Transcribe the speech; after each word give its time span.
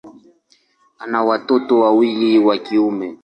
Ana 0.99 1.23
watoto 1.23 1.79
wawili 1.79 2.39
wa 2.39 2.57
kiume. 2.57 3.17